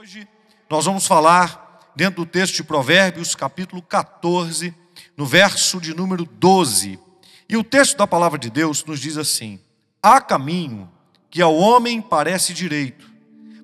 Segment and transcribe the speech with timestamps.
[0.00, 0.28] Hoje
[0.70, 4.72] nós vamos falar dentro do texto de Provérbios, capítulo 14,
[5.16, 7.00] no verso de número 12.
[7.48, 9.58] E o texto da palavra de Deus nos diz assim:
[10.00, 10.88] Há caminho
[11.28, 13.10] que ao homem parece direito,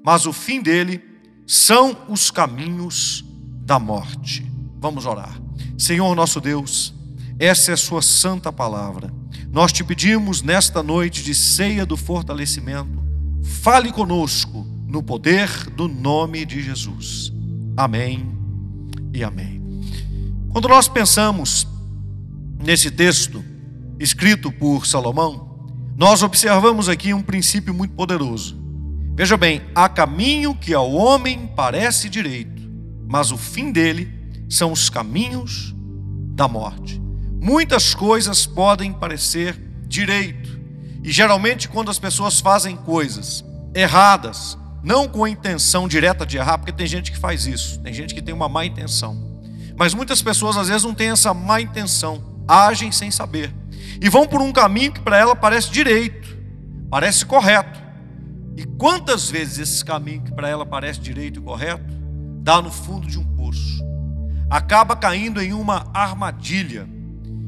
[0.02, 1.00] mas o fim dele
[1.46, 3.24] são os caminhos
[3.60, 4.44] da morte.
[4.80, 5.40] Vamos orar.
[5.78, 6.92] Senhor nosso Deus,
[7.38, 9.14] essa é a Sua santa palavra.
[9.52, 13.00] Nós te pedimos nesta noite de ceia do fortalecimento,
[13.62, 17.32] fale conosco no poder do nome de Jesus.
[17.76, 18.32] Amém
[19.12, 19.60] e amém.
[20.50, 21.66] Quando nós pensamos
[22.62, 23.44] nesse texto
[23.98, 25.66] escrito por Salomão,
[25.96, 28.56] nós observamos aqui um princípio muito poderoso.
[29.16, 32.62] Veja bem, há caminho que ao homem parece direito,
[33.08, 34.12] mas o fim dele
[34.48, 35.74] são os caminhos
[36.36, 37.02] da morte.
[37.42, 40.56] Muitas coisas podem parecer direito,
[41.02, 46.58] e geralmente quando as pessoas fazem coisas erradas, não com a intenção direta de errar,
[46.58, 49.16] porque tem gente que faz isso, tem gente que tem uma má intenção.
[49.78, 53.52] Mas muitas pessoas às vezes não têm essa má intenção, agem sem saber.
[53.98, 56.36] E vão por um caminho que para ela parece direito,
[56.90, 57.82] parece correto.
[58.56, 61.84] E quantas vezes esse caminho que para ela parece direito e correto,
[62.42, 63.82] dá no fundo de um poço,
[64.50, 66.86] acaba caindo em uma armadilha.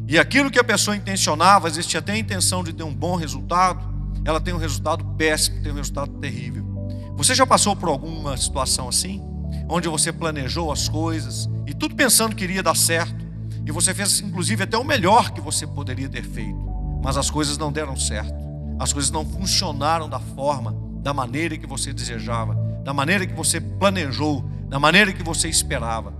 [0.08, 2.94] E aquilo que a pessoa intencionava, às vezes tinha até a intenção de ter um
[2.94, 6.75] bom resultado, ela tem um resultado péssimo, tem um resultado terrível.
[7.16, 9.22] Você já passou por alguma situação assim?
[9.68, 13.24] Onde você planejou as coisas e tudo pensando que iria dar certo,
[13.64, 16.56] e você fez inclusive até o melhor que você poderia ter feito,
[17.02, 18.34] mas as coisas não deram certo,
[18.78, 23.60] as coisas não funcionaram da forma, da maneira que você desejava, da maneira que você
[23.60, 26.12] planejou, da maneira que você esperava.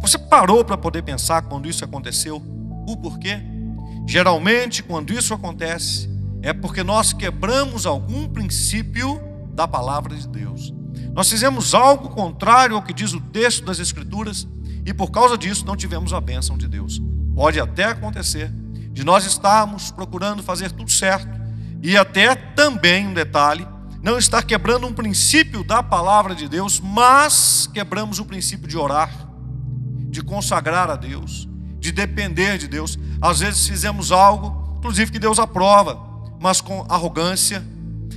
[0.00, 2.42] Você parou para poder pensar quando isso aconteceu?
[2.86, 3.40] O porquê?
[4.06, 6.10] Geralmente, quando isso acontece,
[6.42, 9.18] é porque nós quebramos algum princípio
[9.54, 10.74] da palavra de Deus.
[11.14, 14.48] Nós fizemos algo contrário ao que diz o texto das Escrituras
[14.84, 17.00] e por causa disso não tivemos a bênção de Deus.
[17.34, 18.52] Pode até acontecer
[18.92, 21.28] de nós estarmos procurando fazer tudo certo
[21.82, 23.66] e até também um detalhe,
[24.02, 29.10] não estar quebrando um princípio da palavra de Deus, mas quebramos o princípio de orar,
[30.08, 31.48] de consagrar a Deus,
[31.78, 32.98] de depender de Deus.
[33.20, 35.98] Às vezes fizemos algo, inclusive que Deus aprova,
[36.40, 37.64] mas com arrogância,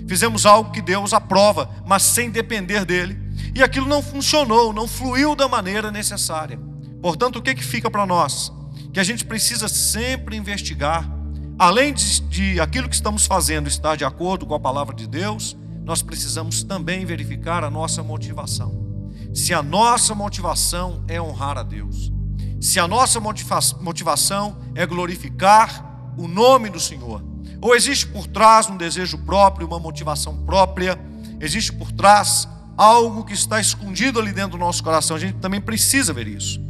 [0.07, 3.17] Fizemos algo que Deus aprova, mas sem depender dele.
[3.55, 6.59] E aquilo não funcionou, não fluiu da maneira necessária.
[7.01, 8.51] Portanto, o que, que fica para nós?
[8.93, 11.09] Que a gente precisa sempre investigar,
[11.57, 15.55] além de, de aquilo que estamos fazendo estar de acordo com a palavra de Deus,
[15.83, 18.85] nós precisamos também verificar a nossa motivação.
[19.33, 22.11] Se a nossa motivação é honrar a Deus,
[22.59, 27.23] se a nossa motivação é glorificar o nome do Senhor,
[27.67, 30.97] ou existe por trás um desejo próprio, uma motivação própria,
[31.37, 32.47] existe por trás
[32.77, 35.17] algo que está escondido ali dentro do nosso coração.
[35.17, 36.61] A gente também precisa ver isso.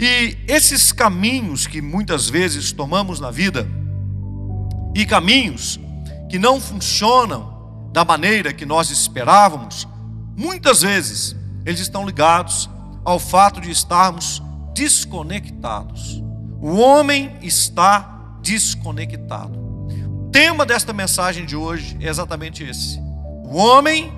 [0.00, 3.68] E esses caminhos que muitas vezes tomamos na vida,
[4.94, 5.78] e caminhos
[6.30, 9.86] que não funcionam da maneira que nós esperávamos,
[10.34, 12.70] muitas vezes eles estão ligados
[13.04, 14.42] ao fato de estarmos
[14.74, 16.22] desconectados.
[16.58, 19.67] O homem está desconectado
[20.30, 22.98] tema desta mensagem de hoje é exatamente esse:
[23.44, 24.12] o homem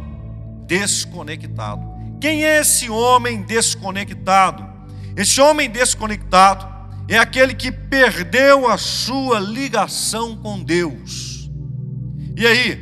[0.66, 1.88] desconectado.
[2.20, 4.68] Quem é esse homem desconectado?
[5.16, 6.68] Esse homem desconectado
[7.08, 11.50] é aquele que perdeu a sua ligação com Deus.
[12.36, 12.76] E aí,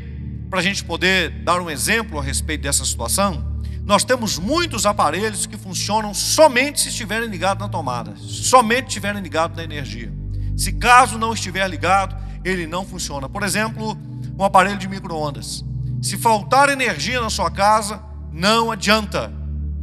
[0.50, 3.48] para a gente poder dar um exemplo a respeito dessa situação,
[3.84, 9.56] nós temos muitos aparelhos que funcionam somente se estiverem ligados na tomada, somente estiverem ligados
[9.56, 10.12] na energia.
[10.56, 12.14] Se caso não estiver ligado,
[12.48, 13.28] ele não funciona.
[13.28, 13.96] Por exemplo,
[14.38, 15.64] um aparelho de micro-ondas.
[16.00, 18.00] Se faltar energia na sua casa,
[18.32, 19.32] não adianta,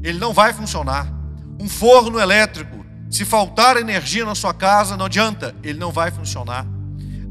[0.02, 1.12] ele não vai funcionar.
[1.60, 6.66] Um forno elétrico, se faltar energia na sua casa, não adianta, ele não vai funcionar.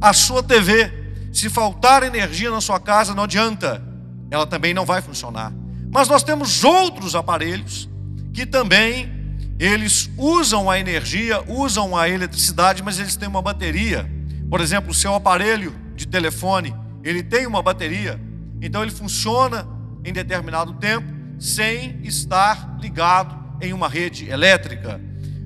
[0.01, 0.93] A sua TV,
[1.33, 3.83] se faltar energia na sua casa, não adianta,
[4.31, 5.53] ela também não vai funcionar.
[5.91, 7.89] Mas nós temos outros aparelhos
[8.33, 9.13] que também
[9.59, 14.11] eles usam a energia, usam a eletricidade, mas eles têm uma bateria
[14.51, 18.21] por exemplo, o seu aparelho de telefone, ele tem uma bateria,
[18.61, 19.67] então ele funciona
[20.05, 25.01] em determinado tempo sem estar ligado em uma rede elétrica.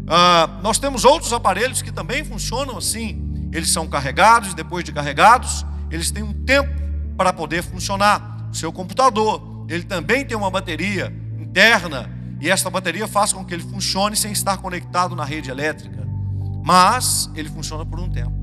[0.06, 3.48] Ah, nós temos outros aparelhos que também funcionam assim.
[3.52, 6.70] Eles são carregados, depois de carregados, eles têm um tempo
[7.16, 8.48] para poder funcionar.
[8.50, 12.10] O seu computador, ele também tem uma bateria interna
[12.40, 16.06] e essa bateria faz com que ele funcione sem estar conectado na rede elétrica.
[16.64, 18.37] Mas ele funciona por um tempo.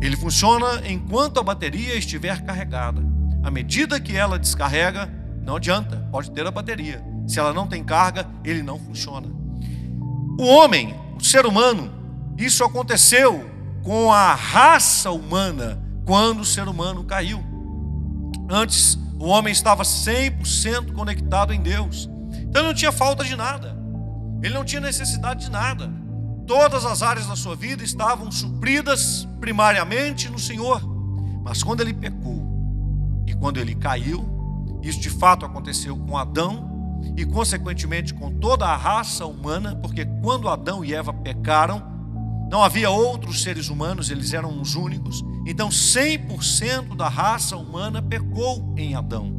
[0.00, 3.02] Ele funciona enquanto a bateria estiver carregada.
[3.42, 5.10] À medida que ela descarrega,
[5.42, 7.02] não adianta, pode ter a bateria.
[7.26, 9.28] Se ela não tem carga, ele não funciona.
[10.38, 11.90] O homem, o ser humano,
[12.36, 13.48] isso aconteceu
[13.82, 17.42] com a raça humana quando o ser humano caiu.
[18.50, 22.08] Antes, o homem estava 100% conectado em Deus.
[22.32, 23.76] Então ele não tinha falta de nada.
[24.42, 25.90] Ele não tinha necessidade de nada.
[26.46, 30.80] Todas as áreas da sua vida estavam supridas primariamente no Senhor.
[31.42, 32.42] Mas quando ele pecou
[33.26, 34.24] e quando ele caiu,
[34.82, 40.48] isso de fato aconteceu com Adão e, consequentemente, com toda a raça humana, porque quando
[40.48, 41.82] Adão e Eva pecaram,
[42.50, 45.24] não havia outros seres humanos, eles eram os únicos.
[45.44, 49.32] Então 100% da raça humana pecou em Adão,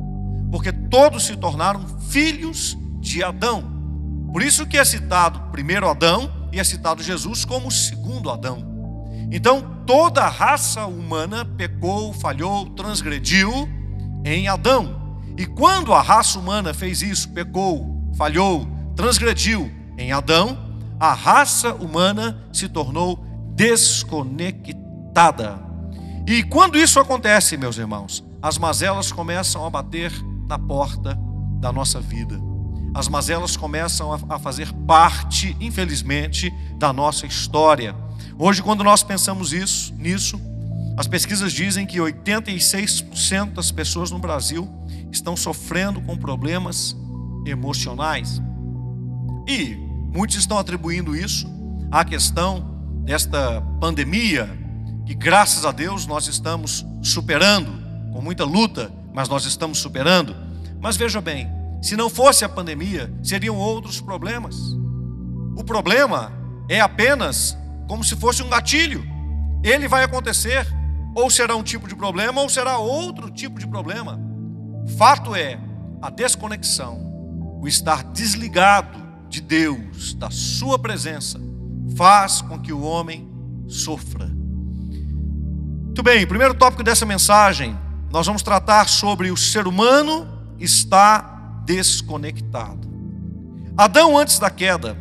[0.52, 3.64] porque todos se tornaram filhos de Adão.
[4.34, 8.66] Por isso que é citado primeiro Adão e é citado Jesus como o segundo Adão.
[9.32, 13.70] Então toda a raça humana pecou, falhou, transgrediu
[14.24, 15.22] em Adão.
[15.38, 20.58] E quando a raça humana fez isso, pecou, falhou, transgrediu em Adão,
[21.00, 23.24] a raça humana se tornou
[23.56, 25.60] desconectada.
[26.28, 30.12] E quando isso acontece, meus irmãos, as mazelas começam a bater
[30.48, 31.18] na porta
[31.60, 32.40] da nossa vida.
[32.98, 37.96] As mazelas começam a fazer parte, infelizmente, da nossa história.
[38.38, 40.42] Hoje, quando nós pensamos isso, nisso,
[40.98, 44.68] as pesquisas dizem que 86% das pessoas no Brasil
[45.12, 46.96] estão sofrendo com problemas
[47.46, 48.42] emocionais.
[49.48, 51.48] E Muitos estão atribuindo isso
[51.92, 52.66] à questão
[53.04, 54.50] desta pandemia,
[55.06, 57.72] que graças a Deus nós estamos superando,
[58.12, 60.36] com muita luta, mas nós estamos superando.
[60.82, 61.48] Mas veja bem,
[61.82, 64.56] se não fosse a pandemia, seriam outros problemas.
[65.56, 66.32] O problema
[66.70, 67.58] é apenas
[67.88, 69.06] como se fosse um gatilho.
[69.64, 70.68] Ele vai acontecer,
[71.16, 74.20] ou será um tipo de problema, ou será outro tipo de problema.
[74.98, 75.60] Fato é,
[76.02, 77.00] a desconexão,
[77.62, 78.98] o estar desligado
[79.30, 81.40] de Deus, da Sua presença,
[81.96, 83.28] faz com que o homem
[83.68, 84.26] sofra.
[84.26, 87.78] Muito bem, primeiro tópico dessa mensagem,
[88.12, 91.37] nós vamos tratar sobre o ser humano está
[91.68, 92.88] desconectado.
[93.76, 94.98] Adão, antes da queda,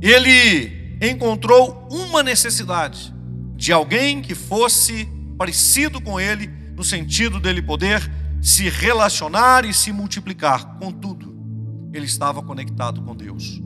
[0.00, 3.12] ele encontrou uma necessidade
[3.56, 6.46] de alguém que fosse parecido com ele,
[6.76, 8.08] no sentido dele poder
[8.40, 10.78] se relacionar e se multiplicar.
[10.78, 11.36] Contudo,
[11.92, 13.60] ele estava conectado com Deus.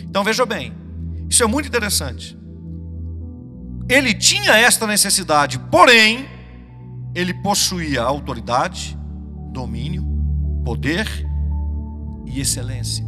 [0.00, 0.72] Então veja bem,
[1.28, 2.36] isso é muito interessante.
[3.88, 6.26] Ele tinha esta necessidade, porém,
[7.14, 8.98] ele possuía autoridade,
[9.52, 10.13] domínio,
[10.64, 11.06] poder
[12.24, 13.04] e excelência.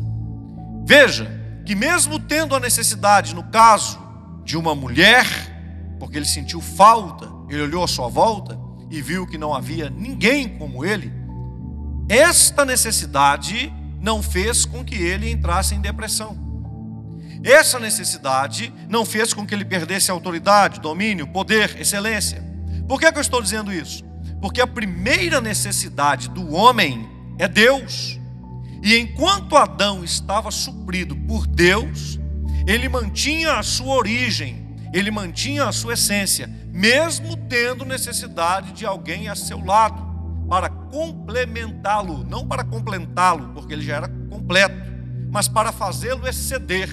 [0.84, 1.28] Veja
[1.64, 3.98] que, mesmo tendo a necessidade, no caso
[4.44, 5.26] de uma mulher,
[5.98, 8.58] porque ele sentiu falta, ele olhou à sua volta
[8.90, 11.12] e viu que não havia ninguém como ele,
[12.08, 16.46] esta necessidade não fez com que ele entrasse em depressão.
[17.42, 22.44] Essa necessidade não fez com que ele perdesse autoridade, domínio, poder, excelência.
[22.88, 24.04] Por que, que eu estou dizendo isso?
[24.40, 28.18] Porque a primeira necessidade do homem é Deus.
[28.82, 32.18] E enquanto Adão estava suprido por Deus,
[32.66, 39.28] ele mantinha a sua origem, ele mantinha a sua essência, mesmo tendo necessidade de alguém
[39.28, 40.06] a seu lado
[40.48, 44.76] para complementá-lo, não para completá-lo, porque ele já era completo,
[45.30, 46.88] mas para fazê-lo exceder.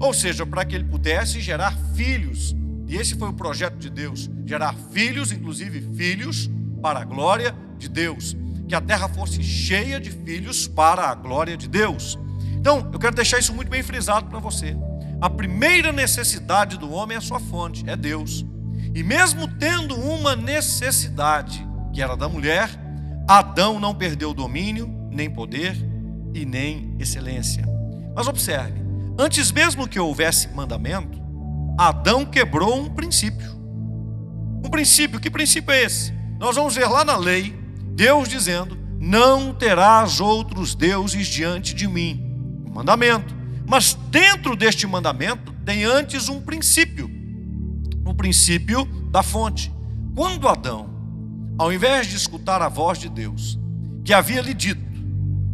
[0.00, 2.54] Ou seja, para que ele pudesse gerar filhos.
[2.88, 6.50] E esse foi o projeto de Deus: gerar filhos, inclusive filhos,
[6.82, 8.36] para a glória de Deus.
[8.68, 12.18] Que a terra fosse cheia de filhos para a glória de Deus.
[12.52, 14.76] Então, eu quero deixar isso muito bem frisado para você.
[15.20, 18.44] A primeira necessidade do homem é a sua fonte, é Deus.
[18.94, 22.70] E mesmo tendo uma necessidade, que era da mulher,
[23.28, 25.76] Adão não perdeu domínio, nem poder
[26.34, 27.64] e nem excelência.
[28.14, 28.80] Mas observe,
[29.18, 31.22] antes mesmo que houvesse mandamento,
[31.78, 33.50] Adão quebrou um princípio.
[34.64, 36.12] Um princípio, que princípio é esse?
[36.38, 37.58] Nós vamos ver lá na lei,
[37.94, 42.20] Deus dizendo: Não terás outros deuses diante de mim.
[42.66, 43.34] Um mandamento.
[43.68, 47.10] Mas dentro deste mandamento tem antes um princípio.
[48.04, 49.72] O princípio da fonte.
[50.14, 50.92] Quando Adão
[51.58, 53.58] ao invés de escutar a voz de Deus,
[54.04, 54.82] que havia lhe dito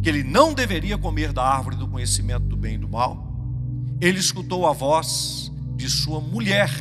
[0.01, 3.27] que ele não deveria comer da árvore do conhecimento do bem e do mal,
[3.99, 6.71] ele escutou a voz de sua mulher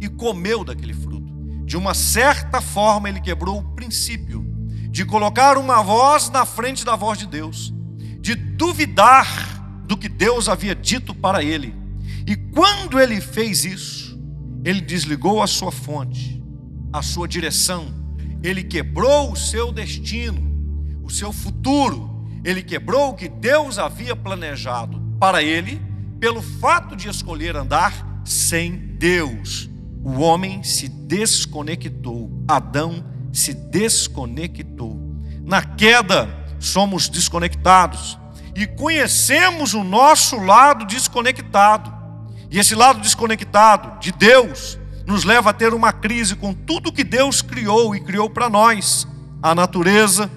[0.00, 1.30] e comeu daquele fruto.
[1.64, 4.44] De uma certa forma, ele quebrou o princípio
[4.90, 7.72] de colocar uma voz na frente da voz de Deus,
[8.20, 11.74] de duvidar do que Deus havia dito para ele.
[12.26, 14.20] E quando ele fez isso,
[14.64, 16.42] ele desligou a sua fonte,
[16.92, 17.94] a sua direção,
[18.42, 25.00] ele quebrou o seu destino, o seu futuro, ele quebrou o que Deus havia planejado
[25.18, 25.80] para ele,
[26.18, 29.70] pelo fato de escolher andar sem Deus.
[30.02, 34.98] O homem se desconectou, Adão se desconectou.
[35.44, 38.18] Na queda, somos desconectados
[38.54, 41.92] e conhecemos o nosso lado desconectado.
[42.50, 47.04] E esse lado desconectado de Deus nos leva a ter uma crise com tudo que
[47.04, 49.06] Deus criou e criou para nós.
[49.42, 50.30] A natureza,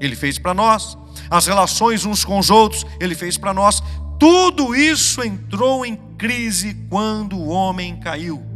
[0.00, 0.96] Ele fez para nós.
[1.30, 3.82] As relações uns com os outros, Ele fez para nós.
[4.18, 8.47] Tudo isso entrou em crise quando o homem caiu.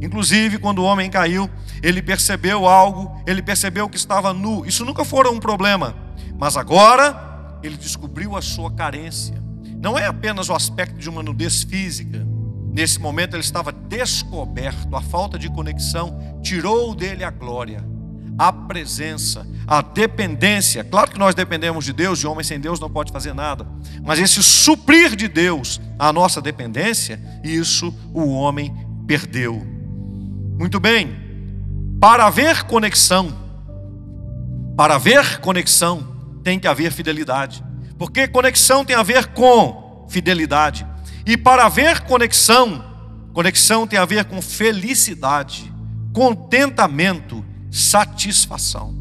[0.00, 1.48] Inclusive, quando o homem caiu,
[1.82, 4.64] ele percebeu algo, ele percebeu que estava nu.
[4.66, 5.94] Isso nunca foi um problema,
[6.38, 9.42] mas agora ele descobriu a sua carência.
[9.80, 12.26] Não é apenas o aspecto de uma nudez física.
[12.72, 17.84] Nesse momento ele estava descoberto, a falta de conexão tirou dele a glória,
[18.36, 20.84] a presença, a dependência.
[20.84, 23.66] Claro que nós dependemos de Deus, de homem sem Deus não pode fazer nada,
[24.04, 28.72] mas esse suprir de Deus a nossa dependência, isso o homem
[29.06, 29.77] perdeu.
[30.58, 31.16] Muito bem,
[32.00, 33.32] para haver conexão,
[34.76, 37.62] para haver conexão, tem que haver fidelidade,
[37.96, 40.84] porque conexão tem a ver com fidelidade,
[41.24, 42.84] e para haver conexão,
[43.32, 45.72] conexão tem a ver com felicidade,
[46.12, 48.96] contentamento, satisfação.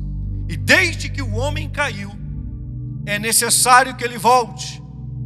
[0.47, 2.11] E desde que o homem caiu,
[3.03, 4.79] é necessário que ele volte.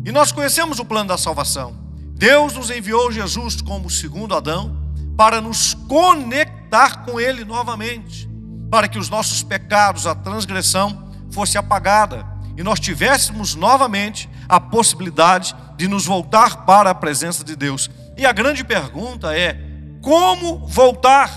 [0.05, 1.75] E nós conhecemos o plano da salvação.
[2.15, 4.80] Deus nos enviou Jesus como segundo Adão
[5.21, 8.27] para nos conectar com ele novamente,
[8.71, 12.25] para que os nossos pecados, a transgressão fosse apagada
[12.57, 17.87] e nós tivéssemos novamente a possibilidade de nos voltar para a presença de Deus.
[18.17, 19.59] E a grande pergunta é:
[20.01, 21.29] como voltar?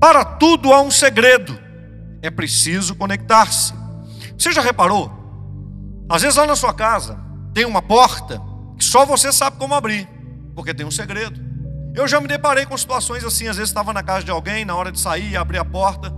[0.00, 1.60] Para tudo há um segredo.
[2.22, 3.74] É preciso conectar-se.
[4.38, 5.12] Você já reparou?
[6.08, 7.20] Às vezes lá na sua casa
[7.52, 8.40] tem uma porta
[8.78, 10.08] que só você sabe como abrir,
[10.54, 11.49] porque tem um segredo.
[11.94, 14.74] Eu já me deparei com situações assim, às vezes estava na casa de alguém, na
[14.76, 16.12] hora de sair abrir a porta,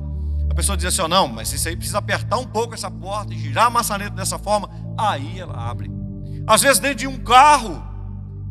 [0.53, 3.33] a pessoa dizia assim: oh, não, mas isso aí precisa apertar um pouco essa porta
[3.33, 5.91] e girar a maçaneta dessa forma, aí ela abre.
[6.47, 7.83] Às vezes, dentro de um carro,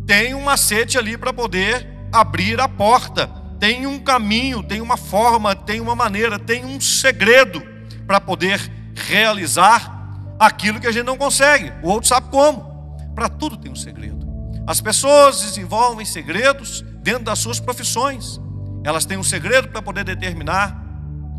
[0.08, 3.28] tem um macete ali para poder abrir a porta,
[3.60, 7.62] tem um caminho, tem uma forma, tem uma maneira, tem um segredo
[8.08, 8.60] para poder
[8.96, 11.72] realizar aquilo que a gente não consegue.
[11.84, 12.98] O outro sabe como.
[13.14, 14.26] Para tudo tem um segredo.
[14.66, 18.40] As pessoas desenvolvem segredos dentro das suas profissões.
[18.84, 20.82] Elas têm um segredo para poder determinar,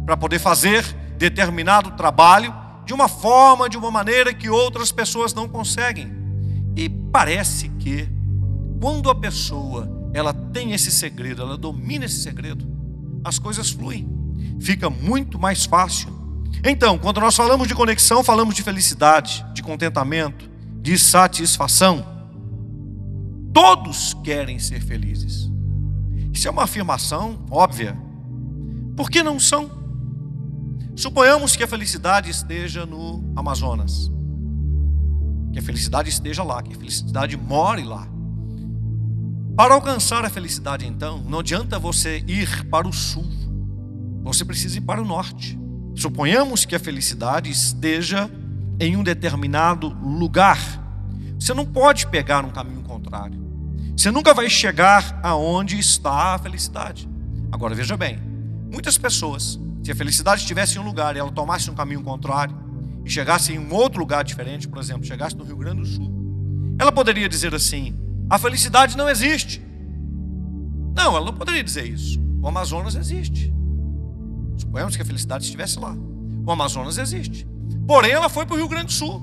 [0.05, 0.85] para poder fazer
[1.17, 2.55] determinado trabalho
[2.85, 6.13] de uma forma, de uma maneira que outras pessoas não conseguem.
[6.77, 8.09] E parece que
[8.81, 12.67] quando a pessoa ela tem esse segredo, ela domina esse segredo,
[13.25, 14.09] as coisas fluem.
[14.61, 16.11] Fica muito mais fácil.
[16.65, 20.49] Então, quando nós falamos de conexão, falamos de felicidade, de contentamento,
[20.81, 22.05] de satisfação.
[23.53, 25.52] Todos querem ser felizes.
[26.33, 27.97] Isso é uma afirmação óbvia.
[28.97, 29.71] Por que não são?
[30.97, 34.11] Suponhamos que a felicidade esteja no Amazonas.
[35.53, 38.07] Que a felicidade esteja lá, que a felicidade more lá.
[39.57, 43.27] Para alcançar a felicidade, então, não adianta você ir para o sul.
[44.23, 45.59] Você precisa ir para o norte.
[45.95, 48.31] Suponhamos que a felicidade esteja
[48.81, 50.59] em um determinado lugar.
[51.39, 53.42] Você não pode pegar um caminho contrário.
[53.97, 57.09] Você nunca vai chegar aonde está a felicidade.
[57.51, 58.19] Agora veja bem,
[58.71, 62.57] muitas pessoas, se a felicidade estivesse em um lugar e ela tomasse um caminho contrário
[63.05, 66.11] e chegasse em um outro lugar diferente, por exemplo, chegasse no Rio Grande do Sul,
[66.79, 67.95] ela poderia dizer assim:
[68.29, 69.63] a felicidade não existe.
[70.97, 72.21] Não, ela não poderia dizer isso.
[72.41, 73.53] O Amazonas existe.
[74.57, 75.95] Suponhamos que a felicidade estivesse lá.
[76.45, 77.47] O Amazonas existe.
[77.87, 79.21] Porém, ela foi para o Rio Grande do Sul.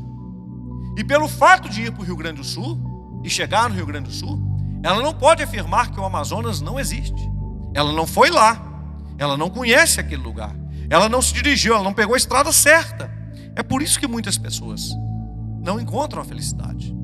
[0.97, 2.79] E pelo fato de ir para o Rio Grande do Sul
[3.23, 4.48] e chegar no Rio Grande do Sul,
[4.83, 7.29] ela não pode afirmar que o Amazonas não existe.
[7.73, 8.65] Ela não foi lá.
[9.17, 10.55] Ela não conhece aquele lugar.
[10.89, 13.11] Ela não se dirigiu, ela não pegou a estrada certa.
[13.55, 14.89] É por isso que muitas pessoas
[15.61, 16.95] não encontram a felicidade.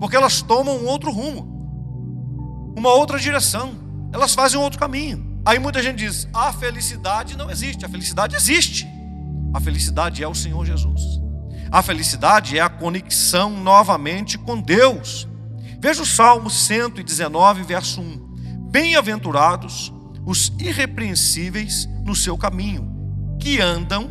[0.00, 3.74] Porque elas tomam um outro rumo, uma outra direção.
[4.12, 5.40] Elas fazem um outro caminho.
[5.44, 7.84] Aí muita gente diz: a felicidade não existe.
[7.84, 8.88] A felicidade existe.
[9.52, 11.02] A felicidade é o Senhor Jesus.
[11.70, 15.27] A felicidade é a conexão novamente com Deus.
[15.80, 18.68] Veja o Salmo 119, verso 1.
[18.70, 19.92] Bem-aventurados
[20.26, 22.90] os irrepreensíveis no seu caminho,
[23.38, 24.10] que andam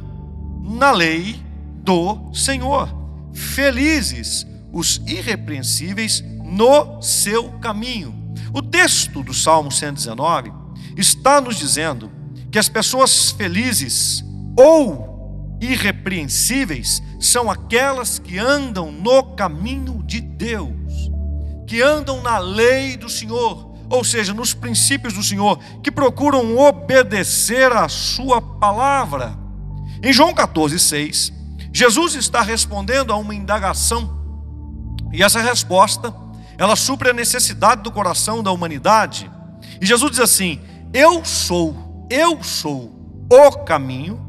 [0.63, 1.39] na lei
[1.83, 2.89] do Senhor.
[3.33, 8.15] Felizes os irrepreensíveis no seu caminho.
[8.53, 10.51] O texto do Salmo 119
[10.95, 12.09] está nos dizendo
[12.49, 14.23] que as pessoas felizes
[14.57, 20.76] ou irrepreensíveis são aquelas que andam no caminho de Deus,
[21.67, 27.71] que andam na lei do Senhor, ou seja, nos princípios do Senhor, que procuram obedecer
[27.73, 29.37] à Sua palavra.
[30.01, 31.33] Em João 14, 6,
[31.73, 34.17] Jesus está respondendo a uma indagação,
[35.11, 36.13] e essa resposta,
[36.57, 39.29] ela supre a necessidade do coração da humanidade.
[39.79, 40.59] E Jesus diz assim:
[40.93, 44.19] Eu sou, eu sou o caminho,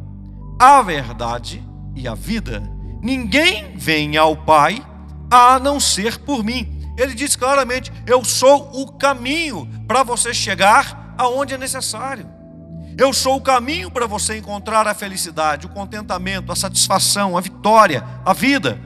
[0.58, 1.62] a verdade
[1.94, 2.62] e a vida.
[3.02, 4.84] Ninguém vem ao Pai
[5.30, 6.77] a não ser por mim.
[6.98, 12.28] Ele diz claramente: Eu sou o caminho para você chegar aonde é necessário.
[12.98, 18.04] Eu sou o caminho para você encontrar a felicidade, o contentamento, a satisfação, a vitória,
[18.24, 18.80] a vida.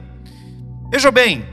[0.91, 1.43] Veja bem,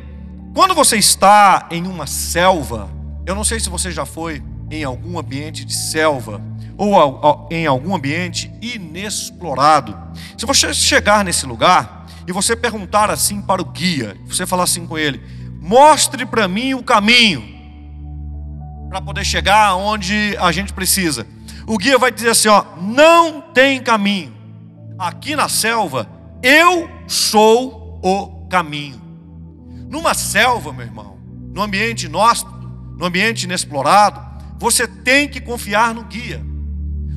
[0.54, 2.90] quando você está em uma selva,
[3.24, 6.42] eu não sei se você já foi em algum ambiente de selva
[6.76, 9.96] ou em algum ambiente inexplorado.
[10.36, 14.86] Se você chegar nesse lugar e você perguntar assim para o guia, você falar assim
[14.86, 15.22] com ele:
[15.60, 17.50] mostre para mim o caminho
[18.88, 21.24] para poder chegar aonde a gente precisa.
[21.66, 24.34] O guia vai dizer assim: ó, não tem caminho.
[24.98, 26.10] Aqui na selva,
[26.42, 29.00] eu sou o caminho.
[29.88, 31.18] Numa selva, meu irmão,
[31.54, 32.58] no ambiente inóspito,
[32.98, 34.20] no ambiente inexplorado,
[34.58, 36.44] você tem que confiar no guia.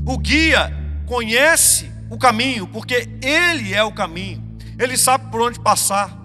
[0.05, 0.71] O guia
[1.07, 4.43] conhece o caminho, porque ele é o caminho.
[4.77, 6.22] Ele sabe por onde passar.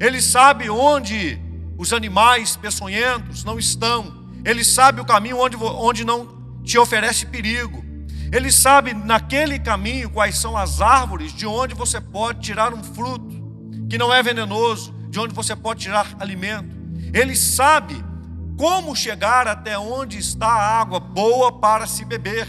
[0.00, 1.40] Ele sabe onde
[1.76, 4.26] os animais peçonhentos não estão.
[4.44, 7.84] Ele sabe o caminho onde, onde não te oferece perigo.
[8.32, 13.38] Ele sabe naquele caminho quais são as árvores de onde você pode tirar um fruto
[13.88, 16.76] que não é venenoso, de onde você pode tirar alimento.
[17.12, 17.96] Ele sabe
[18.58, 22.46] como chegar até onde está a água boa para se beber.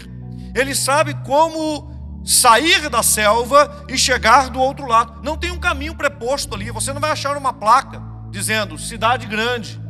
[0.54, 1.90] Ele sabe como
[2.30, 5.20] sair da selva e chegar do outro lado.
[5.22, 6.70] Não tem um caminho preposto ali.
[6.70, 9.80] Você não vai achar uma placa dizendo cidade grande,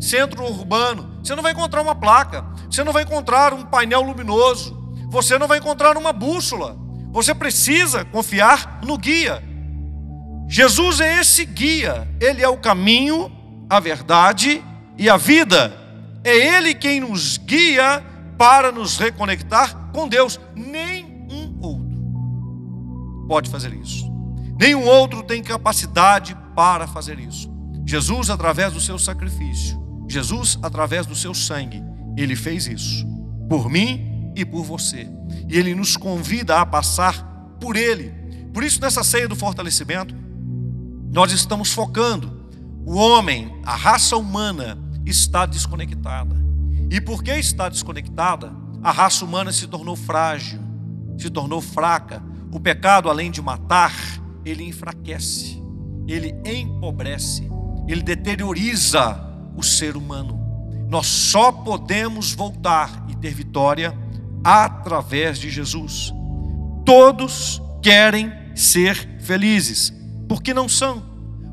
[0.00, 1.18] centro urbano.
[1.22, 2.44] Você não vai encontrar uma placa.
[2.70, 4.80] Você não vai encontrar um painel luminoso.
[5.10, 6.76] Você não vai encontrar uma bússola.
[7.10, 9.42] Você precisa confiar no guia.
[10.48, 12.08] Jesus é esse guia.
[12.20, 13.30] Ele é o caminho,
[13.68, 14.64] a verdade
[14.96, 15.76] e a vida.
[16.22, 18.04] É Ele quem nos guia
[18.38, 20.38] para nos reconectar com Deus.
[20.54, 21.11] Outro
[23.28, 24.10] pode fazer isso.
[24.58, 27.50] Nenhum outro tem capacidade para fazer isso.
[27.86, 31.82] Jesus, através do seu sacrifício, Jesus, através do seu sangue,
[32.16, 33.06] ele fez isso
[33.48, 35.08] por mim e por você.
[35.48, 37.22] E ele nos convida a passar
[37.60, 38.10] por ele.
[38.52, 40.14] Por isso, nessa ceia do fortalecimento,
[41.12, 42.42] nós estamos focando.
[42.84, 46.34] O homem, a raça humana, está desconectada.
[46.90, 50.60] E porque está desconectada, a raça humana se tornou frágil,
[51.18, 52.22] se tornou fraca.
[52.52, 53.94] O pecado, além de matar,
[54.44, 55.62] ele enfraquece,
[56.06, 57.48] ele empobrece,
[57.88, 59.18] ele deterioriza
[59.56, 60.38] o ser humano.
[60.86, 63.96] Nós só podemos voltar e ter vitória
[64.44, 66.12] através de Jesus.
[66.84, 69.90] Todos querem ser felizes,
[70.28, 71.02] porque não são.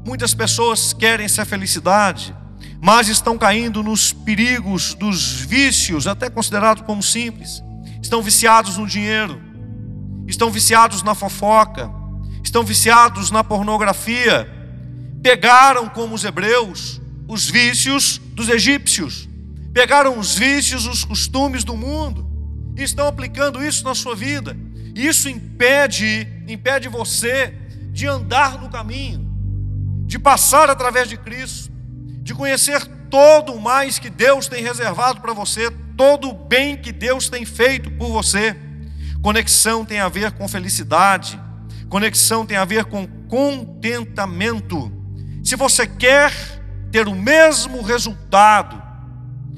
[0.05, 2.35] Muitas pessoas querem essa felicidade,
[2.81, 7.63] mas estão caindo nos perigos dos vícios, até considerados como simples.
[8.01, 9.48] Estão viciados no dinheiro,
[10.29, 11.91] estão viciados na fofoca,
[12.43, 14.47] estão viciados na pornografia.
[15.21, 19.29] Pegaram como os hebreus os vícios dos egípcios,
[19.71, 22.25] pegaram os vícios, os costumes do mundo
[22.75, 24.57] e estão aplicando isso na sua vida.
[24.95, 27.53] Isso impede, impede você
[27.91, 29.29] de andar no caminho,
[30.07, 31.69] de passar através de Cristo
[32.29, 36.91] de conhecer todo o mais que Deus tem reservado para você, todo o bem que
[36.91, 38.55] Deus tem feito por você.
[39.21, 41.39] Conexão tem a ver com felicidade,
[41.89, 44.91] conexão tem a ver com contentamento.
[45.43, 46.33] Se você quer
[46.91, 48.81] ter o mesmo resultado,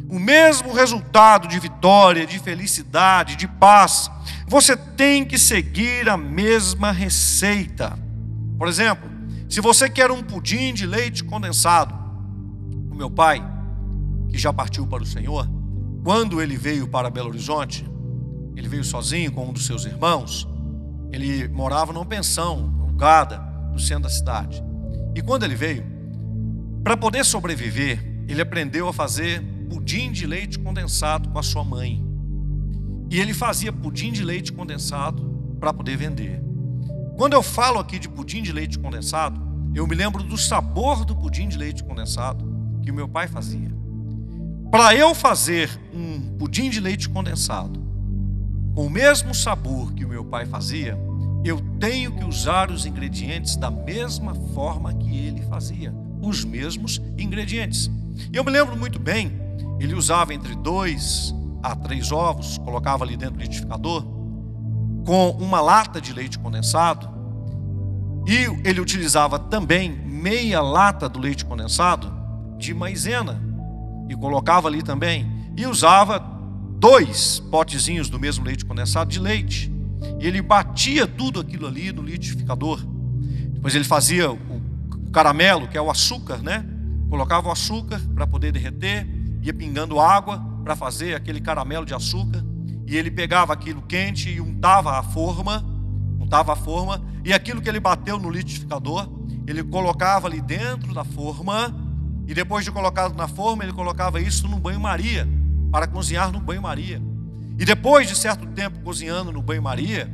[0.10, 4.10] o mesmo resultado de vitória, de felicidade, de paz,
[4.48, 7.98] você tem que seguir a mesma receita.
[8.58, 9.10] Por exemplo,
[9.48, 11.94] se você quer um pudim de leite condensado,
[12.94, 13.42] meu pai,
[14.30, 15.50] que já partiu para o Senhor,
[16.04, 17.86] quando ele veio para Belo Horizonte,
[18.56, 20.48] ele veio sozinho com um dos seus irmãos,
[21.12, 23.40] ele morava numa pensão alugada
[23.72, 24.64] no centro da cidade.
[25.16, 25.84] E quando ele veio,
[26.84, 32.04] para poder sobreviver, ele aprendeu a fazer pudim de leite condensado com a sua mãe.
[33.10, 36.42] E ele fazia pudim de leite condensado para poder vender.
[37.18, 39.40] Quando eu falo aqui de pudim de leite condensado,
[39.76, 42.46] eu me lembro do sabor do pudim de leite condensado
[42.82, 43.72] que o meu pai fazia.
[44.72, 47.91] Para eu fazer um pudim de leite condensado
[48.74, 50.98] com o mesmo sabor que o meu pai fazia,
[51.44, 57.90] eu tenho que usar os ingredientes da mesma forma que ele fazia, os mesmos ingredientes.
[58.32, 59.32] Eu me lembro muito bem,
[59.80, 64.04] ele usava entre dois a três ovos, colocava ali dentro do liquidificador,
[65.06, 67.10] com uma lata de leite condensado,
[68.28, 72.12] e ele utilizava também meia lata do leite condensado
[72.58, 73.42] de maisena,
[74.08, 76.20] e colocava ali também, e usava
[76.82, 79.72] dois potezinhos do mesmo leite condensado de leite.
[80.20, 82.84] E ele batia tudo aquilo ali no liquidificador.
[83.54, 86.66] Depois ele fazia o, caramelo, que é o açúcar, né?
[87.08, 89.08] Colocava o açúcar para poder derreter,
[89.44, 92.44] ia pingando água para fazer aquele caramelo de açúcar.
[92.88, 95.64] E ele pegava aquilo quente e untava a forma,
[96.20, 99.08] untava a forma, e aquilo que ele bateu no liquidificador,
[99.46, 101.76] ele colocava ali dentro da forma,
[102.28, 105.28] e depois de colocado na forma, ele colocava isso no banho-maria,
[105.72, 107.02] para cozinhar no banho-maria.
[107.58, 110.12] E depois de certo tempo cozinhando no banho-maria,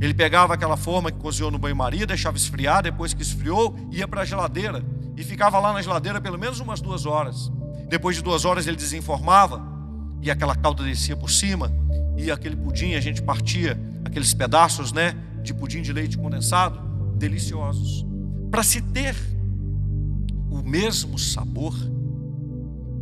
[0.00, 4.22] ele pegava aquela forma que cozinhou no banho-maria, deixava esfriar, depois que esfriou, ia para
[4.22, 4.84] a geladeira
[5.16, 7.50] e ficava lá na geladeira pelo menos umas duas horas.
[7.88, 9.62] Depois de duas horas ele desenformava
[10.22, 11.72] e aquela calda descia por cima
[12.16, 16.80] e aquele pudim a gente partia aqueles pedaços, né, de pudim de leite condensado,
[17.16, 18.06] deliciosos.
[18.50, 19.14] Para se ter
[20.50, 21.74] o mesmo sabor,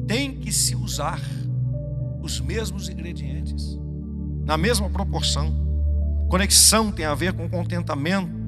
[0.07, 1.21] tem que se usar
[2.29, 3.79] os mesmos ingredientes,
[4.45, 5.67] na mesma proporção.
[6.29, 8.39] Conexão tem a ver com contentamento.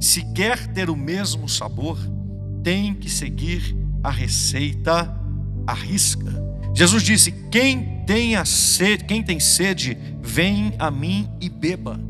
[0.00, 1.96] Se quer ter o mesmo sabor,
[2.62, 5.16] tem que seguir a receita
[5.64, 6.44] à risca.
[6.74, 12.00] Jesus disse: Quem tem sede, quem tem sede, vem a mim e beba.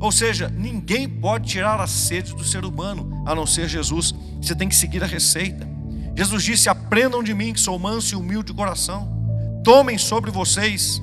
[0.00, 4.12] Ou seja, ninguém pode tirar a sede do ser humano, a não ser Jesus.
[4.40, 5.68] Você tem que seguir a receita.
[6.16, 9.19] Jesus disse: Aprendam de mim, que sou manso e humilde de coração
[9.62, 11.02] Tomem sobre vocês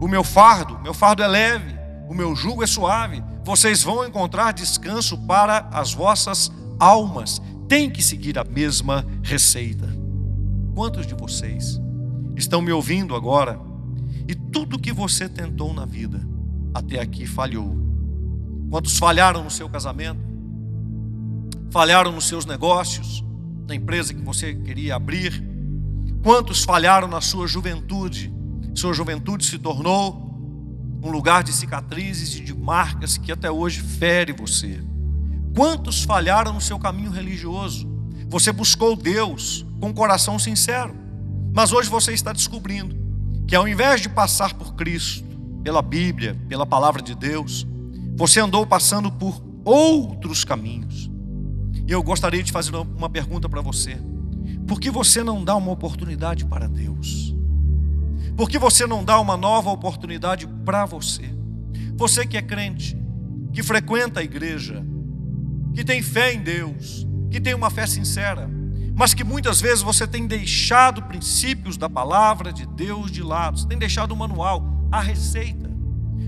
[0.00, 1.74] o meu fardo, meu fardo é leve,
[2.08, 3.22] o meu jugo é suave.
[3.44, 7.40] Vocês vão encontrar descanso para as vossas almas.
[7.68, 9.88] Tem que seguir a mesma receita.
[10.74, 11.78] Quantos de vocês
[12.34, 13.60] estão me ouvindo agora
[14.26, 16.20] e tudo que você tentou na vida
[16.72, 17.76] até aqui falhou?
[18.70, 20.20] Quantos falharam no seu casamento?
[21.70, 23.24] Falharam nos seus negócios,
[23.68, 25.49] na empresa que você queria abrir?
[26.22, 28.32] Quantos falharam na sua juventude?
[28.74, 30.28] Sua juventude se tornou
[31.02, 34.80] um lugar de cicatrizes e de marcas que até hoje fere você.
[35.56, 37.88] Quantos falharam no seu caminho religioso?
[38.28, 40.94] Você buscou Deus com coração sincero,
[41.54, 42.94] mas hoje você está descobrindo
[43.48, 45.24] que ao invés de passar por Cristo,
[45.64, 47.66] pela Bíblia, pela palavra de Deus,
[48.14, 51.10] você andou passando por outros caminhos.
[51.88, 53.98] E eu gostaria de fazer uma pergunta para você.
[54.70, 57.34] Por que você não dá uma oportunidade para Deus?
[58.36, 61.24] Por que você não dá uma nova oportunidade para você?
[61.96, 62.96] Você que é crente,
[63.52, 64.80] que frequenta a igreja,
[65.74, 68.48] que tem fé em Deus, que tem uma fé sincera,
[68.94, 73.66] mas que muitas vezes você tem deixado princípios da palavra de Deus de lado, você
[73.66, 75.68] tem deixado o manual, a receita.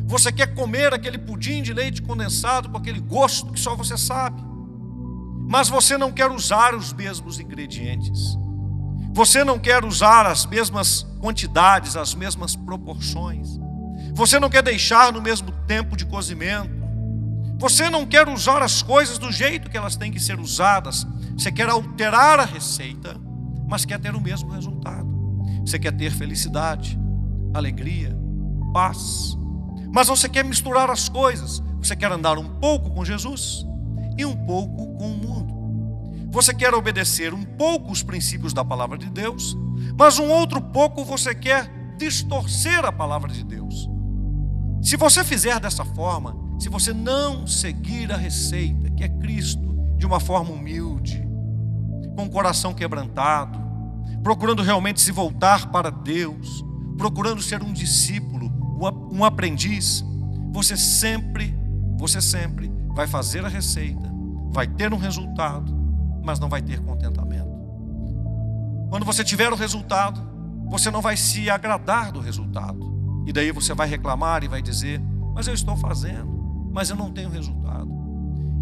[0.06, 4.42] Você quer comer aquele pudim de leite condensado com aquele gosto que só você sabe
[5.52, 8.38] mas você não quer usar os mesmos ingredientes.
[9.12, 13.60] Você não quer usar as mesmas quantidades, as mesmas proporções.
[14.14, 16.72] Você não quer deixar no mesmo tempo de cozimento.
[17.58, 21.06] Você não quer usar as coisas do jeito que elas têm que ser usadas.
[21.36, 23.20] Você quer alterar a receita,
[23.68, 25.06] mas quer ter o mesmo resultado.
[25.66, 26.98] Você quer ter felicidade,
[27.52, 28.16] alegria,
[28.72, 29.36] paz.
[29.92, 31.62] Mas você quer misturar as coisas.
[31.78, 33.66] Você quer andar um pouco com Jesus
[34.16, 35.62] e um pouco com o mundo.
[36.30, 39.56] Você quer obedecer um pouco os princípios da palavra de Deus,
[39.98, 43.88] mas um outro pouco você quer distorcer a palavra de Deus.
[44.80, 50.06] Se você fizer dessa forma, se você não seguir a receita, que é Cristo, de
[50.06, 51.22] uma forma humilde,
[52.16, 53.60] com o coração quebrantado,
[54.22, 56.64] procurando realmente se voltar para Deus,
[56.96, 58.50] procurando ser um discípulo,
[59.12, 60.02] um aprendiz,
[60.50, 61.54] você sempre,
[61.98, 64.10] você sempre vai fazer a receita,
[64.50, 65.72] vai ter um resultado,
[66.22, 67.50] mas não vai ter contentamento.
[68.90, 70.20] Quando você tiver o resultado,
[70.68, 72.92] você não vai se agradar do resultado.
[73.26, 75.00] E daí você vai reclamar e vai dizer:
[75.34, 77.90] Mas eu estou fazendo, mas eu não tenho resultado.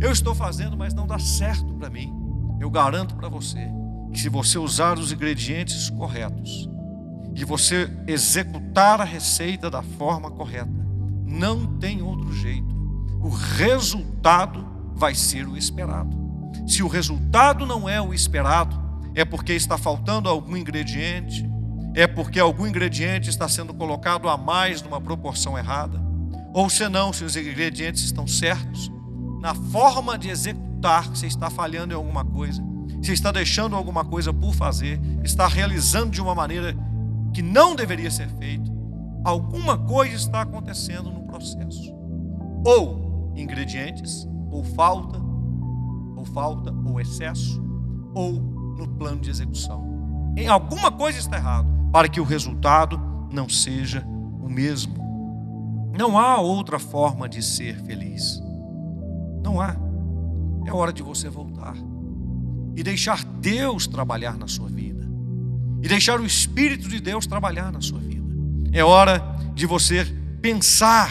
[0.00, 2.12] Eu estou fazendo, mas não dá certo para mim.
[2.60, 3.68] Eu garanto para você
[4.12, 6.68] que se você usar os ingredientes corretos
[7.34, 10.70] e você executar a receita da forma correta,
[11.26, 12.79] não tem outro jeito
[13.20, 16.16] o resultado vai ser o esperado.
[16.66, 18.78] Se o resultado não é o esperado,
[19.14, 21.48] é porque está faltando algum ingrediente,
[21.94, 26.00] é porque algum ingrediente está sendo colocado a mais numa proporção errada,
[26.52, 28.90] ou senão, se os ingredientes estão certos,
[29.40, 32.62] na forma de executar, você está falhando em alguma coisa,
[33.02, 36.76] você está deixando alguma coisa por fazer, está realizando de uma maneira
[37.32, 38.70] que não deveria ser feito,
[39.24, 41.94] alguma coisa está acontecendo no processo.
[42.64, 43.09] Ou
[43.40, 45.18] ingredientes, ou falta,
[46.16, 47.62] ou falta, ou excesso,
[48.14, 49.84] ou no plano de execução.
[50.36, 53.00] Em alguma coisa está errado, para que o resultado
[53.32, 54.04] não seja
[54.40, 54.94] o mesmo.
[55.96, 58.40] Não há outra forma de ser feliz.
[59.42, 59.76] Não há.
[60.66, 61.74] É hora de você voltar
[62.76, 65.06] e deixar Deus trabalhar na sua vida,
[65.82, 68.26] e deixar o Espírito de Deus trabalhar na sua vida.
[68.72, 69.18] É hora
[69.54, 70.04] de você
[70.40, 71.10] pensar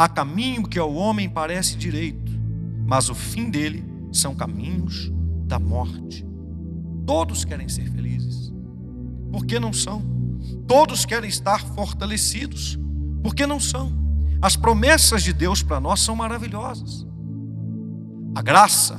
[0.00, 2.32] a caminho que ao homem parece direito,
[2.86, 5.12] mas o fim dele são caminhos
[5.44, 6.26] da morte.
[7.04, 8.50] Todos querem ser felizes,
[9.30, 10.02] por que não são?
[10.66, 12.78] Todos querem estar fortalecidos,
[13.22, 13.92] por que não são?
[14.40, 17.06] As promessas de Deus para nós são maravilhosas.
[18.34, 18.98] A graça,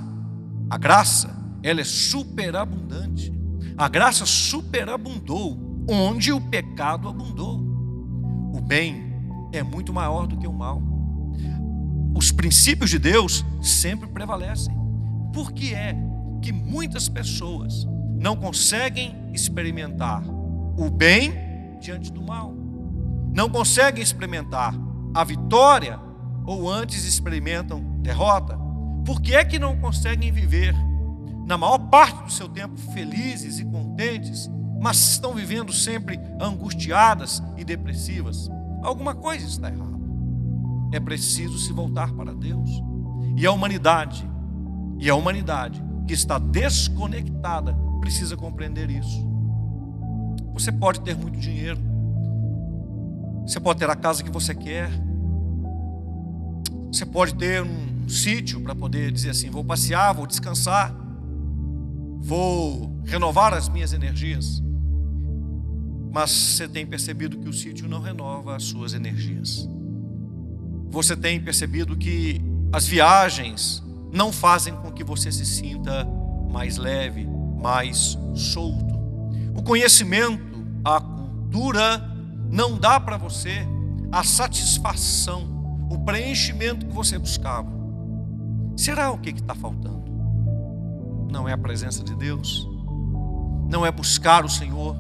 [0.70, 3.34] a graça, ela é superabundante.
[3.76, 7.60] A graça superabundou onde o pecado abundou.
[8.54, 9.12] O bem
[9.52, 10.91] é muito maior do que o mal.
[12.14, 14.76] Os princípios de Deus sempre prevalecem.
[15.34, 15.96] Por que é
[16.42, 17.88] que muitas pessoas
[18.20, 20.24] não conseguem experimentar
[20.78, 21.34] o bem
[21.80, 22.54] diante do mal?
[23.34, 24.74] Não conseguem experimentar
[25.14, 26.00] a vitória
[26.46, 28.58] ou antes experimentam derrota?
[29.06, 30.76] Por que é que não conseguem viver
[31.46, 34.50] na maior parte do seu tempo felizes e contentes,
[34.82, 38.50] mas estão vivendo sempre angustiadas e depressivas?
[38.84, 39.91] Alguma coisa está errada.
[40.92, 42.70] É preciso se voltar para Deus.
[43.36, 44.30] E a humanidade,
[45.00, 49.30] e a humanidade que está desconectada, precisa compreender isso.
[50.54, 51.80] Você pode ter muito dinheiro,
[53.46, 54.90] você pode ter a casa que você quer.
[56.92, 60.94] Você pode ter um, um sítio para poder dizer assim: vou passear, vou descansar,
[62.20, 64.62] vou renovar as minhas energias.
[66.14, 69.68] Mas você tem percebido que o sítio não renova as suas energias.
[70.92, 76.06] Você tem percebido que as viagens não fazem com que você se sinta
[76.52, 77.26] mais leve,
[77.62, 79.00] mais solto.
[79.56, 82.12] O conhecimento, a cultura,
[82.50, 83.66] não dá para você
[84.12, 87.72] a satisfação, o preenchimento que você buscava.
[88.76, 90.12] Será o que está faltando?
[91.32, 92.68] Não é a presença de Deus?
[93.70, 94.94] Não é buscar o Senhor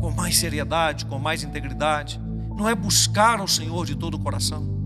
[0.00, 2.20] com mais seriedade, com mais integridade?
[2.54, 4.81] Não é buscar o Senhor de todo o coração?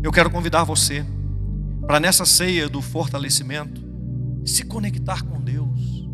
[0.00, 1.04] Eu quero convidar você
[1.86, 3.82] para nessa ceia do fortalecimento
[4.44, 6.08] se conectar com Deus.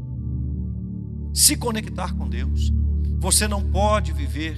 [1.35, 2.73] Se conectar com Deus.
[3.19, 4.57] Você não pode viver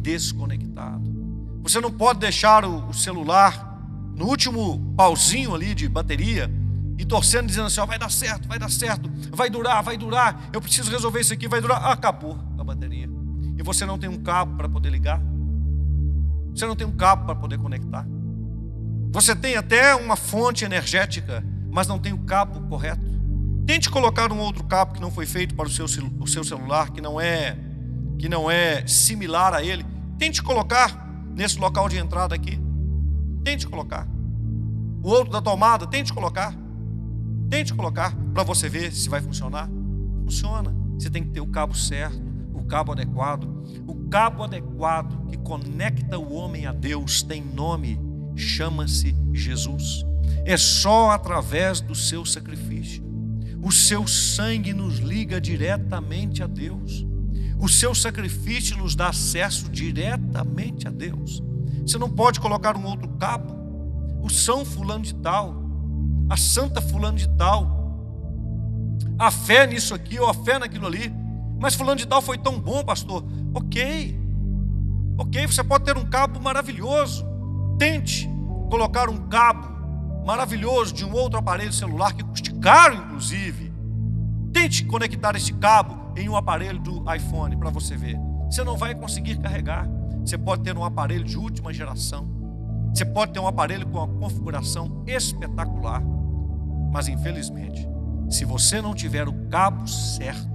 [0.00, 1.14] desconectado.
[1.62, 3.80] Você não pode deixar o, celular
[4.14, 6.50] no último pauzinho ali de bateria
[6.98, 10.50] e torcendo, dizendo assim: ó, vai dar certo, vai dar certo, vai durar, vai durar,
[10.52, 11.82] eu preciso resolver isso aqui, vai durar.
[11.82, 13.08] Ah, acabou a bateria.
[13.56, 15.22] E você não tem um cabo para poder ligar,
[16.54, 18.06] você não tem um cabo para poder conectar.
[19.14, 23.00] Você tem até uma fonte energética, mas não tem o cabo correto.
[23.64, 25.84] Tente colocar um outro cabo que não foi feito para o seu,
[26.18, 27.56] o seu celular, que não é
[28.18, 29.86] que não é similar a ele,
[30.18, 32.60] tente colocar nesse local de entrada aqui.
[33.44, 34.08] Tente colocar.
[35.00, 36.52] O outro da tomada, tente colocar.
[37.48, 39.70] Tente colocar para você ver se vai funcionar.
[40.24, 40.74] Funciona.
[40.98, 42.20] Você tem que ter o cabo certo,
[42.52, 43.44] o cabo adequado.
[43.86, 50.04] O cabo adequado que conecta o homem a Deus tem nome, chama-se Jesus.
[50.44, 53.02] É só através do seu sacrifício.
[53.62, 57.06] O seu sangue nos liga diretamente a Deus.
[57.58, 61.42] O seu sacrifício nos dá acesso diretamente a Deus.
[61.86, 63.54] Você não pode colocar um outro cabo.
[64.22, 65.54] O São Fulano de Tal,
[66.28, 67.84] a Santa Fulano de Tal,
[69.18, 71.12] a fé nisso aqui ou a fé naquilo ali.
[71.58, 73.24] Mas Fulano de Tal foi tão bom, pastor.
[73.54, 74.18] Ok,
[75.16, 77.24] ok, você pode ter um cabo maravilhoso.
[77.78, 78.28] Tente
[78.70, 79.74] colocar um cabo
[80.24, 83.72] maravilhoso de um outro aparelho celular que custe caro, inclusive.
[84.52, 88.16] Tente conectar esse cabo em um aparelho do iPhone para você ver.
[88.50, 89.88] Você não vai conseguir carregar.
[90.24, 92.26] Você pode ter um aparelho de última geração.
[92.94, 96.02] Você pode ter um aparelho com uma configuração espetacular.
[96.92, 97.86] Mas infelizmente,
[98.30, 100.48] se você não tiver o cabo certo,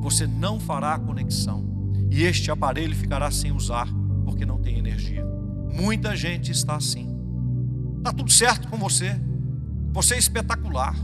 [0.00, 1.64] você não fará a conexão.
[2.10, 3.88] E este aparelho ficará sem usar
[4.24, 5.35] porque não tem energia.
[5.76, 7.06] Muita gente está assim.
[7.98, 9.20] Está tudo certo com você.
[9.92, 10.96] Você é espetacular.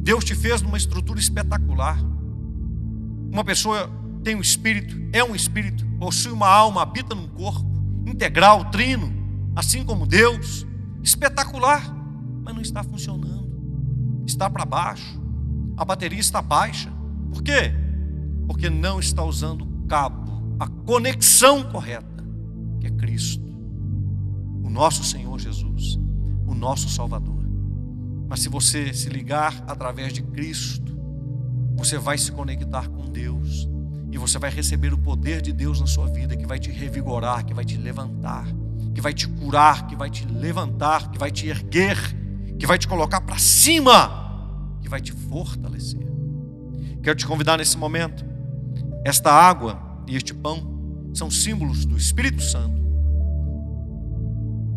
[0.00, 1.98] Deus te fez numa estrutura espetacular.
[3.32, 3.90] Uma pessoa
[4.22, 7.66] tem um espírito, é um espírito, possui uma alma, habita num corpo
[8.06, 9.12] integral, trino.
[9.56, 10.66] assim como Deus,
[11.02, 11.82] espetacular,
[12.42, 13.50] mas não está funcionando.
[14.26, 15.20] Está para baixo.
[15.76, 16.92] A bateria está baixa.
[17.32, 17.72] Por quê?
[18.46, 22.24] Porque não está usando o cabo, a conexão correta,
[22.80, 23.45] que é Cristo,
[24.66, 25.96] o nosso Senhor Jesus,
[26.44, 27.46] o nosso Salvador.
[28.28, 30.98] Mas se você se ligar através de Cristo,
[31.76, 33.68] você vai se conectar com Deus
[34.10, 37.46] e você vai receber o poder de Deus na sua vida, que vai te revigorar,
[37.46, 38.44] que vai te levantar,
[38.92, 41.96] que vai te curar, que vai te levantar, que vai te erguer,
[42.58, 46.04] que vai te colocar para cima, que vai te fortalecer.
[47.04, 48.24] Quero te convidar nesse momento.
[49.04, 52.85] Esta água e este pão são símbolos do Espírito Santo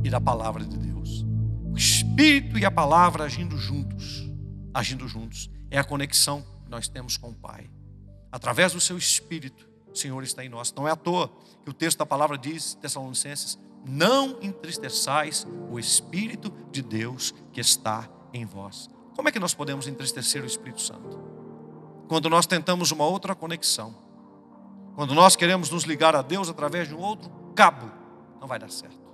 [0.04, 1.26] e da palavra de Deus.
[1.72, 4.30] O Espírito e a palavra agindo juntos,
[4.74, 7.70] agindo juntos, é a conexão que nós temos com o Pai.
[8.32, 10.74] Através do seu Espírito, o Senhor está em nós.
[10.74, 11.32] Não é à toa
[11.64, 18.10] que o texto da palavra diz, Tessalonicenses, não entristeçais o Espírito de Deus que está
[18.34, 18.90] em vós.
[19.16, 21.20] Como é que nós podemos entristecer o Espírito Santo?
[22.08, 23.96] Quando nós tentamos uma outra conexão,
[24.96, 27.92] quando nós queremos nos ligar a Deus através de um outro cabo,
[28.40, 29.09] não vai dar certo,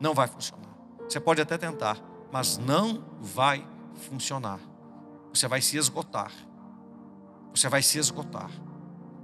[0.00, 0.68] não vai funcionar.
[1.08, 1.98] Você pode até tentar,
[2.32, 4.60] mas não vai funcionar.
[5.32, 6.32] Você vai se esgotar.
[7.54, 8.50] Você vai se esgotar.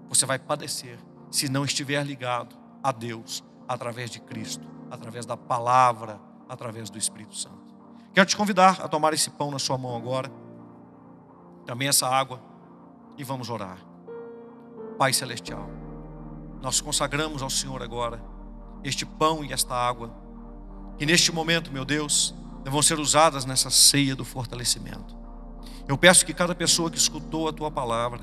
[0.09, 0.99] Você vai padecer
[1.31, 7.37] se não estiver ligado a Deus através de Cristo, através da palavra, através do Espírito
[7.37, 7.75] Santo.
[8.13, 10.31] Quero te convidar a tomar esse pão na sua mão agora,
[11.67, 12.41] também essa água,
[13.17, 13.79] e vamos orar.
[14.99, 15.69] Pai Celestial,
[16.63, 18.23] nós consagramos ao Senhor agora
[18.85, 20.15] este pão e esta água,
[20.99, 22.35] que neste momento, meu Deus,
[22.71, 25.17] vão ser usadas nessa ceia do fortalecimento.
[25.87, 28.21] Eu peço que cada pessoa que escutou a tua palavra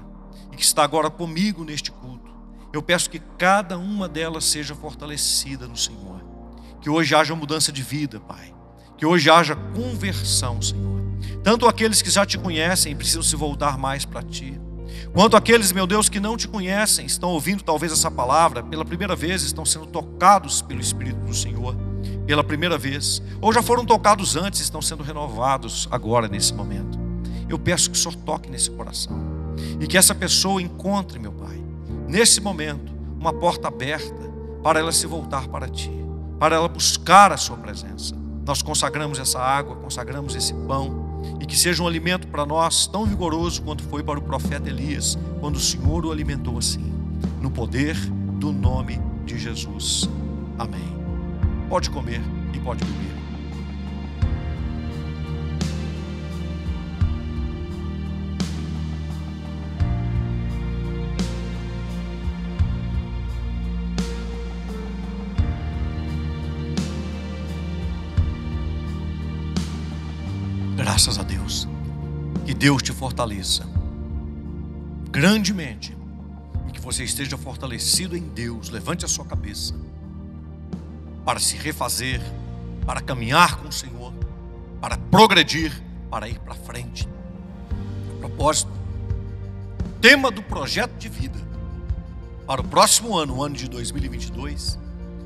[0.51, 2.31] e que está agora comigo neste culto,
[2.73, 6.23] eu peço que cada uma delas seja fortalecida no Senhor.
[6.81, 8.53] Que hoje haja mudança de vida, Pai.
[8.97, 11.01] Que hoje haja conversão, Senhor.
[11.43, 14.59] Tanto aqueles que já te conhecem e precisam se voltar mais para ti,
[15.13, 19.15] quanto aqueles, meu Deus, que não te conhecem, estão ouvindo talvez essa palavra pela primeira
[19.15, 21.90] vez, estão sendo tocados pelo Espírito do Senhor
[22.25, 26.99] pela primeira vez, ou já foram tocados antes, estão sendo renovados agora nesse momento.
[27.49, 29.19] Eu peço que o Senhor toque nesse coração
[29.79, 31.61] e que essa pessoa encontre, meu Pai,
[32.07, 34.31] nesse momento, uma porta aberta
[34.63, 35.91] para ela se voltar para Ti,
[36.39, 38.15] para ela buscar a Sua presença.
[38.45, 43.05] Nós consagramos essa água, consagramos esse pão e que seja um alimento para nós tão
[43.05, 46.91] vigoroso quanto foi para o profeta Elias, quando o Senhor o alimentou assim,
[47.39, 47.95] no poder
[48.39, 50.09] do nome de Jesus.
[50.57, 51.00] Amém.
[51.71, 52.21] Pode comer
[52.53, 53.15] e pode beber.
[70.75, 71.69] Graças a Deus.
[72.45, 73.65] Que Deus te fortaleça
[75.09, 75.95] grandemente
[76.67, 78.69] e que você esteja fortalecido em Deus.
[78.69, 79.73] Levante a sua cabeça
[81.31, 82.19] para se refazer,
[82.85, 84.11] para caminhar com o Senhor,
[84.81, 85.71] para progredir,
[86.09, 87.07] para ir para frente.
[88.17, 88.69] A propósito,
[90.01, 91.39] tema do projeto de vida
[92.45, 94.77] para o próximo ano, o ano de 2022,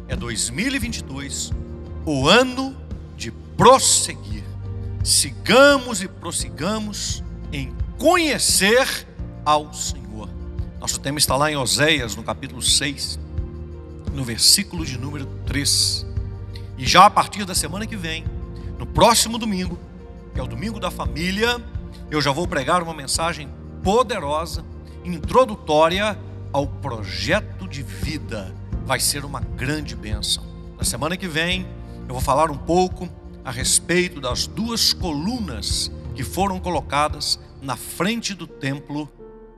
[0.08, 1.52] é 2022,
[2.06, 2.78] o ano
[3.18, 4.44] de prosseguir
[5.04, 9.08] sigamos e prossigamos em conhecer
[9.44, 10.30] ao Senhor.
[10.80, 13.20] Nosso tema está lá em Oséias, no capítulo 6,
[14.16, 16.06] no versículo de número 3.
[16.78, 18.24] E já a partir da semana que vem,
[18.80, 19.78] no próximo domingo,
[20.34, 21.62] que é o domingo da família,
[22.10, 23.50] eu já vou pregar uma mensagem
[23.84, 24.64] poderosa,
[25.04, 26.18] introdutória
[26.52, 28.56] ao projeto de vida.
[28.86, 30.44] Vai ser uma grande bênção.
[30.78, 31.68] Na semana que vem,
[32.08, 33.10] eu vou falar um pouco
[33.44, 39.10] a respeito das duas colunas que foram colocadas na frente do templo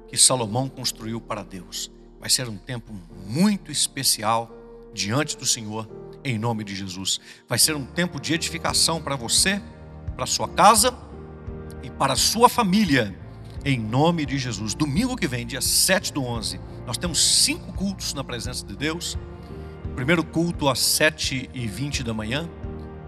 [0.08, 1.92] que Salomão construiu para Deus.
[2.20, 2.94] Vai ser um tempo
[3.26, 4.52] muito especial
[4.94, 5.88] diante do Senhor,
[6.24, 7.20] em nome de Jesus.
[7.48, 9.62] Vai ser um tempo de edificação para você,
[10.16, 10.98] para sua casa
[11.84, 13.16] e para sua família,
[13.64, 14.74] em nome de Jesus.
[14.74, 19.18] Domingo que vem, dia 7 do 11, nós temos cinco cultos na presença de Deus.
[19.86, 22.50] O primeiro culto às 7h20 da manhã,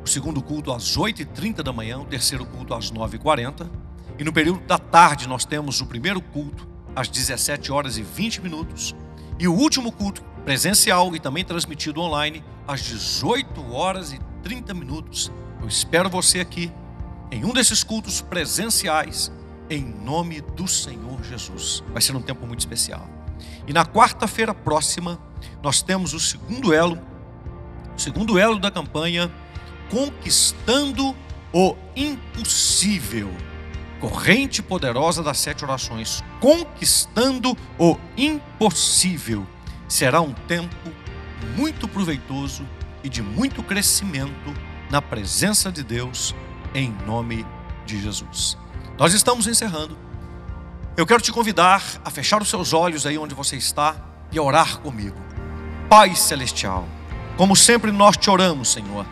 [0.04, 3.70] o segundo culto às 8h30 da manhã, o terceiro culto às 9h40.
[4.18, 8.42] E no período da tarde nós temos o primeiro culto às 17 horas e 20
[8.42, 8.96] minutos.
[9.40, 15.32] E o último culto presencial e também transmitido online às 18 horas e 30 minutos.
[15.62, 16.70] Eu espero você aqui
[17.32, 19.32] em um desses cultos presenciais,
[19.70, 21.82] em nome do Senhor Jesus.
[21.94, 23.08] Vai ser um tempo muito especial.
[23.66, 25.18] E na quarta-feira próxima,
[25.64, 27.00] nós temos o segundo elo,
[27.96, 29.32] o segundo elo da campanha
[29.90, 31.16] conquistando
[31.54, 33.32] o impossível.
[34.00, 39.46] Corrente poderosa das sete orações, conquistando o impossível.
[39.88, 40.92] Será um tempo
[41.58, 42.66] muito proveitoso
[43.04, 44.54] e de muito crescimento
[44.90, 46.34] na presença de Deus,
[46.74, 47.46] em nome
[47.86, 48.58] de Jesus.
[48.98, 49.98] Nós estamos encerrando.
[50.96, 53.96] Eu quero te convidar a fechar os seus olhos aí onde você está
[54.32, 55.18] e a orar comigo.
[55.90, 56.88] Pai Celestial,
[57.38, 59.06] como sempre nós te oramos, Senhor.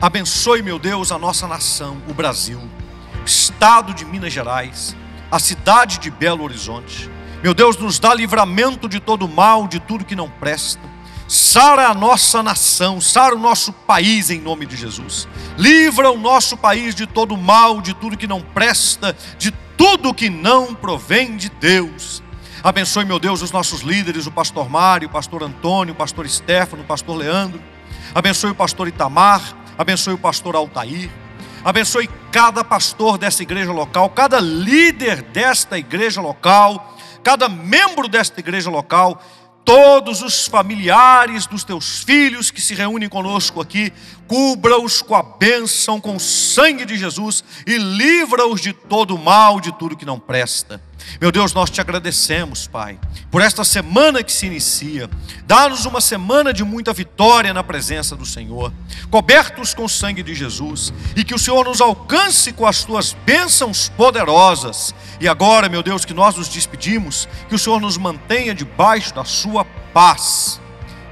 [0.00, 2.60] Abençoe, meu Deus, a nossa nação, o Brasil,
[3.24, 4.96] estado de Minas Gerais,
[5.30, 7.10] a cidade de Belo Horizonte.
[7.42, 10.80] Meu Deus, nos dá livramento de todo mal, de tudo que não presta.
[11.26, 15.26] Sara a nossa nação, sara o nosso país em nome de Jesus.
[15.56, 20.28] Livra o nosso país de todo mal, de tudo que não presta, de tudo que
[20.28, 22.22] não provém de Deus.
[22.62, 26.82] Abençoe, meu Deus, os nossos líderes, o pastor Mário, o pastor Antônio, o pastor Stefano,
[26.82, 27.60] o pastor Leandro.
[28.14, 31.10] Abençoe o pastor Itamar, abençoe o pastor Altair.
[31.64, 38.68] Abençoe cada pastor dessa igreja local, cada líder desta igreja local, cada membro desta igreja
[38.68, 39.22] local
[39.64, 43.92] todos os familiares dos teus filhos que se reúnem conosco aqui,
[44.28, 49.72] cubra-os com a bênção, com o sangue de Jesus e livra-os de todo mal, de
[49.72, 50.82] tudo que não presta.
[51.20, 52.98] Meu Deus, nós te agradecemos, Pai,
[53.30, 55.08] por esta semana que se inicia.
[55.46, 58.72] Dá-nos uma semana de muita vitória na presença do Senhor,
[59.10, 63.16] cobertos com o sangue de Jesus, e que o Senhor nos alcance com as tuas
[63.24, 64.94] bênçãos poderosas.
[65.20, 69.24] E agora, meu Deus, que nós nos despedimos, que o Senhor nos mantenha debaixo da
[69.24, 70.60] sua paz.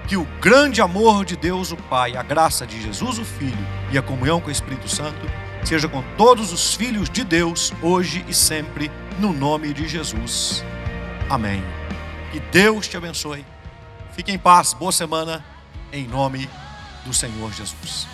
[0.09, 3.97] Que o grande amor de Deus, o Pai, a graça de Jesus, o Filho, e
[3.97, 5.27] a comunhão com o Espírito Santo
[5.65, 10.65] seja com todos os filhos de Deus, hoje e sempre, no nome de Jesus.
[11.29, 11.63] Amém.
[12.31, 13.45] Que Deus te abençoe.
[14.13, 15.45] Fique em paz, boa semana,
[15.93, 16.49] em nome
[17.05, 18.07] do Senhor Jesus.